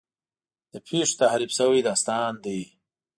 [0.71, 2.61] د پېښو تحریف شوی داستان دی.